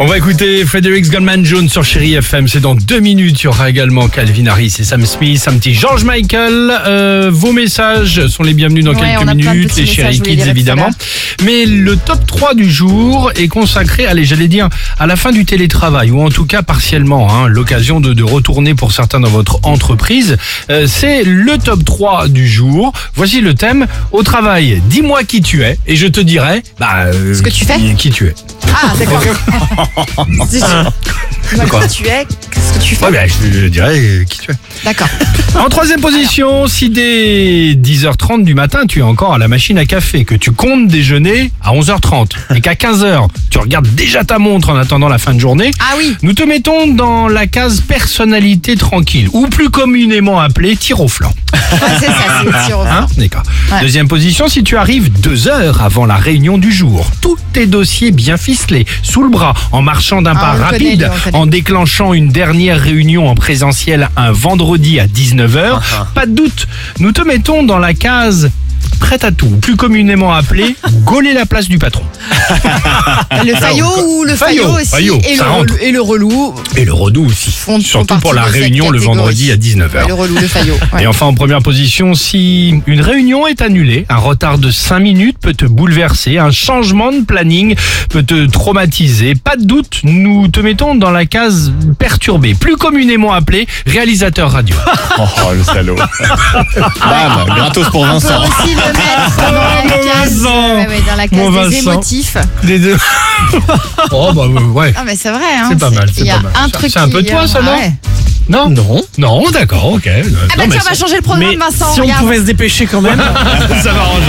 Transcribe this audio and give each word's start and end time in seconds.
On 0.00 0.06
va 0.06 0.16
écouter 0.16 0.64
Fredericks 0.64 1.10
Goldman 1.10 1.44
Jones 1.44 1.68
sur 1.68 1.82
Chéri 1.84 2.14
FM. 2.14 2.46
C'est 2.46 2.60
dans 2.60 2.76
deux 2.76 3.00
minutes. 3.00 3.40
Il 3.40 3.44
y 3.44 3.46
aura 3.48 3.68
également 3.68 4.06
Calvin 4.06 4.46
Harris 4.46 4.76
et 4.78 4.84
Sam 4.84 5.04
Smith, 5.04 5.44
un 5.48 5.58
petit 5.58 5.74
George 5.74 6.04
Michael. 6.04 6.70
Euh, 6.86 7.30
vos 7.32 7.50
messages 7.52 8.28
sont 8.28 8.44
les 8.44 8.54
bienvenus 8.54 8.84
dans 8.84 8.92
Ouais, 8.94 9.16
quelques 9.18 9.34
minutes, 9.34 9.74
les 9.76 9.86
Chéri 9.86 10.20
Kids 10.20 10.48
évidemment. 10.48 10.88
Mais 11.42 11.66
le 11.66 11.96
top 11.96 12.24
3 12.28 12.54
du 12.54 12.70
jour 12.70 13.32
est 13.34 13.48
consacré, 13.48 14.06
allez, 14.06 14.24
j'allais 14.24 14.46
dire, 14.46 14.68
à 15.00 15.08
la 15.08 15.16
fin 15.16 15.32
du 15.32 15.44
télétravail, 15.44 16.12
ou 16.12 16.22
en 16.22 16.28
tout 16.28 16.46
cas 16.46 16.62
partiellement, 16.62 17.28
hein, 17.34 17.48
l'occasion 17.48 18.00
de, 18.00 18.14
de 18.14 18.22
retourner 18.22 18.74
pour 18.74 18.92
certains 18.92 19.18
dans 19.18 19.30
votre 19.30 19.58
entreprise. 19.64 20.36
Euh, 20.70 20.86
C'est 20.86 21.24
le 21.24 21.58
top 21.58 21.84
3 21.84 22.28
du 22.28 22.46
jour. 22.46 22.92
Voici 23.16 23.40
le 23.40 23.54
thème. 23.54 23.88
Au 24.12 24.22
travail, 24.22 24.80
dis-moi 24.88 25.24
qui 25.24 25.42
tu 25.42 25.64
es, 25.64 25.76
et 25.88 25.96
je 25.96 26.06
te 26.06 26.20
dirai 26.20 26.62
bah, 26.78 27.06
euh, 27.06 27.34
Ce 27.34 27.42
que 27.42 27.50
tu 27.50 27.64
fais 27.64 27.78
Qui 27.96 28.10
tu 28.10 28.26
es. 28.28 28.34
Ah, 28.80 28.92
d'accord. 28.96 29.22
Tu- 31.48 31.54
Dis-moi 31.54 31.66
Quoi 31.68 31.86
qui 31.86 32.02
tu 32.02 32.08
es, 32.08 32.26
qu'est-ce 32.50 32.78
que 32.78 32.82
tu 32.84 32.94
fais 32.94 33.04
Ouais, 33.06 33.12
bah, 33.12 33.26
je, 33.26 33.60
je 33.60 33.66
dirai 33.68 34.24
qui 34.28 34.38
tu 34.40 34.50
es. 34.50 34.54
D'accord. 34.84 35.08
En 35.58 35.68
troisième 35.70 36.00
position, 36.00 36.66
si 36.68 36.90
dès 36.90 37.72
10h30 37.74 38.44
du 38.44 38.54
matin, 38.54 38.80
tu 38.86 38.98
es 39.00 39.02
encore 39.02 39.32
à 39.32 39.38
la 39.38 39.48
machine 39.48 39.78
à 39.78 39.86
café, 39.86 40.24
que 40.26 40.34
tu 40.34 40.52
comptes 40.52 40.86
déjeuner 40.88 41.50
à 41.62 41.72
11h30 41.72 42.28
et 42.54 42.60
qu'à 42.60 42.74
15h, 42.74 43.28
tu 43.50 43.58
regardes 43.58 43.88
déjà 43.94 44.24
ta 44.24 44.38
montre 44.38 44.68
en 44.70 44.76
attendant 44.76 45.08
la 45.08 45.16
fin 45.18 45.32
de 45.32 45.40
journée, 45.40 45.70
Ah 45.80 45.94
oui. 45.96 46.14
nous 46.22 46.34
te 46.34 46.42
mettons 46.44 46.86
dans 46.88 47.28
la 47.28 47.46
case 47.46 47.80
personnalité 47.80 48.76
tranquille, 48.76 49.28
ou 49.32 49.46
plus 49.48 49.70
communément 49.70 50.38
appelée 50.38 50.76
tir 50.76 51.00
au 51.00 51.08
flanc. 51.08 51.32
Ouais, 51.72 51.78
c'est 51.98 52.06
ça, 52.06 52.12
c'est 52.40 52.44
le 52.46 52.66
tir 52.66 52.78
au 52.78 52.82
flanc. 52.84 52.92
Hein 52.92 53.06
D'accord. 53.16 53.42
Ouais. 53.72 53.80
Deuxième 53.80 54.06
position, 54.06 54.48
si 54.48 54.62
tu 54.62 54.76
arrives 54.76 55.10
deux 55.20 55.48
heures 55.48 55.82
avant 55.82 56.04
la 56.04 56.16
réunion 56.16 56.58
du 56.58 56.70
jour, 56.70 57.10
tous 57.22 57.38
tes 57.54 57.66
dossiers 57.66 58.10
bien 58.10 58.36
ficelés, 58.36 58.84
sous 59.02 59.22
le 59.22 59.30
bras, 59.30 59.54
en 59.72 59.80
marchant 59.80 60.20
d'un 60.22 60.34
Ah, 60.36 60.40
pas 60.40 60.50
on 60.50 60.52
le 60.52 60.58
connaît, 60.58 60.70
rapide, 60.72 61.00
lui, 61.00 61.06
on 61.08 61.14
le 61.14 61.20
connaît. 61.24 61.37
En 61.38 61.46
déclenchant 61.46 62.14
une 62.14 62.30
dernière 62.30 62.80
réunion 62.80 63.28
en 63.28 63.36
présentiel 63.36 64.08
un 64.16 64.32
vendredi 64.32 64.98
à 64.98 65.06
19h, 65.06 65.80
pas 66.12 66.26
de 66.26 66.32
doute, 66.32 66.66
nous 66.98 67.12
te 67.12 67.22
mettons 67.22 67.62
dans 67.62 67.78
la 67.78 67.94
case 67.94 68.50
prête 68.98 69.24
à 69.24 69.30
tout, 69.32 69.48
plus 69.60 69.76
communément 69.76 70.32
appelée 70.32 70.76
gauler 71.04 71.32
la 71.32 71.46
place 71.46 71.68
du 71.68 71.78
patron. 71.78 72.02
Le 73.44 73.54
faillot 73.54 73.86
ou 74.04 74.24
le 74.24 74.34
faillot, 74.34 74.68
aussi 74.70 74.86
faillot, 74.86 75.18
et, 75.28 75.36
le 75.36 75.42
relou, 75.44 75.74
et 75.80 75.92
le 75.92 76.00
relou. 76.00 76.54
Et 76.76 76.84
le 76.84 76.92
redout 76.92 77.26
aussi, 77.26 77.50
Font- 77.52 77.74
font 77.76 77.80
surtout 77.80 78.18
pour 78.18 78.34
la 78.34 78.42
réunion 78.42 78.90
le 78.90 78.98
vendredi 78.98 79.52
à 79.52 79.56
19h. 79.56 79.92
Ouais, 79.94 80.08
le 80.08 80.14
relou, 80.14 80.34
le 80.38 80.46
faillot. 80.48 80.74
ouais. 80.94 81.04
Et 81.04 81.06
enfin, 81.06 81.26
en 81.26 81.34
première 81.34 81.60
position, 81.62 82.14
si 82.14 82.74
une 82.86 83.00
réunion 83.00 83.46
est 83.46 83.62
annulée, 83.62 84.06
un 84.08 84.16
retard 84.16 84.58
de 84.58 84.70
5 84.70 84.98
minutes 85.00 85.38
peut 85.40 85.54
te 85.54 85.64
bouleverser, 85.66 86.38
un 86.38 86.50
changement 86.50 87.12
de 87.12 87.20
planning 87.20 87.76
peut 88.10 88.22
te 88.24 88.46
traumatiser. 88.46 89.34
Pas 89.34 89.56
de 89.56 89.64
doute, 89.64 90.00
nous 90.04 90.48
te 90.48 90.60
mettons 90.60 90.94
dans 90.94 91.10
la 91.10 91.26
case 91.26 91.72
perturbée, 91.98 92.54
plus 92.54 92.76
communément 92.76 93.32
appelée 93.32 93.66
réalisateur 93.86 94.50
radio. 94.52 94.74
Oh, 95.20 95.52
le 95.52 95.64
salaud. 95.64 95.96
Bam, 95.96 97.44
gratos 97.56 97.88
pour 97.90 98.04
Vincent. 98.06 98.40
Dans 98.92 99.52
la 99.52 99.82
case, 99.98 100.42
ouais, 100.42 101.02
dans 101.06 101.16
la 101.16 101.26
Mon 101.32 101.52
case 101.52 101.70
des 101.70 101.76
Vincent. 101.76 101.90
émotifs. 101.92 102.36
Les 102.64 102.78
deux. 102.78 102.96
oh, 104.12 104.32
bah 104.34 104.42
ouais. 104.46 104.92
Ah 104.96 105.02
mais 105.04 105.16
c'est 105.16 105.30
vrai. 105.30 105.40
Hein, 105.60 105.66
C'est 105.70 105.78
pas 105.78 105.90
mal, 105.90 106.08
c'est 106.12 106.20
Il 106.22 106.26
y 106.26 106.30
a 106.30 106.36
pas 106.36 106.42
mal. 106.42 106.52
un 106.64 106.68
truc. 106.68 106.90
c'est 106.92 106.98
un 106.98 107.08
peu 107.08 107.22
qui- 107.22 107.30
toi, 107.30 107.46
ça, 107.46 107.58
ah 107.62 107.64
non 107.64 107.72
ouais. 107.76 107.92
Non 108.50 108.68
Non. 108.70 109.02
Non, 109.18 109.50
d'accord, 109.50 109.92
ok. 109.92 110.08
Ah 110.08 110.20
bah 110.22 110.54
Non, 110.56 110.64
mais 110.64 110.68
tiens, 110.70 110.80
on 110.86 110.88
va 110.88 110.94
changer 110.96 111.16
le 111.16 111.22
programme, 111.22 111.54
Vincent. 111.58 111.92
si 111.92 112.00
on 112.00 112.04
regarde. 112.04 112.22
pouvait 112.22 112.36
se 112.38 112.42
dépêcher 112.42 112.86
quand 112.86 113.02
même. 113.02 113.20
ça 113.82 113.92
m'arrange. 113.92 114.22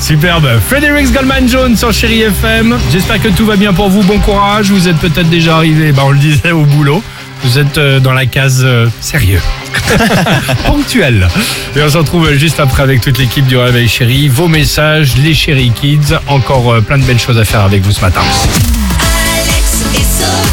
Superbe. 0.00 0.48
Fredericks 0.66 1.12
Goldman 1.12 1.46
Jones 1.48 1.76
sur 1.76 1.92
Chéri 1.92 2.22
FM. 2.22 2.78
J'espère 2.90 3.20
que 3.22 3.28
tout 3.28 3.44
va 3.44 3.56
bien 3.56 3.72
pour 3.74 3.90
vous. 3.90 4.02
Bon 4.02 4.18
courage. 4.20 4.70
Vous 4.70 4.88
êtes 4.88 4.96
peut-être 4.96 5.28
déjà 5.28 5.56
arrivé, 5.56 5.92
bah, 5.92 6.02
on 6.06 6.10
le 6.12 6.18
disait, 6.18 6.52
au 6.52 6.62
boulot. 6.64 7.02
Vous 7.44 7.58
êtes 7.58 7.76
euh, 7.76 8.00
dans 8.00 8.14
la 8.14 8.24
case 8.24 8.62
euh, 8.64 8.88
sérieux. 9.00 9.40
Ponctuel. 10.66 11.28
Et 11.76 11.82
on 11.82 11.88
se 11.90 11.98
retrouve 11.98 12.32
juste 12.32 12.58
après 12.58 12.82
avec 12.82 13.02
toute 13.02 13.18
l'équipe 13.18 13.46
du 13.46 13.58
Réveil 13.58 13.86
Chéri. 13.86 14.28
Vos 14.28 14.48
messages, 14.48 15.16
les 15.18 15.34
Chéri 15.34 15.70
Kids. 15.70 16.18
Encore 16.26 16.72
euh, 16.72 16.80
plein 16.80 16.96
de 16.96 17.04
belles 17.04 17.18
choses 17.18 17.38
à 17.38 17.44
faire 17.44 17.60
avec 17.60 17.82
vous 17.82 17.92
ce 17.92 18.00
matin. 18.00 18.22
Alex 18.22 19.84
et 19.94 19.98
Sophie. 19.98 20.43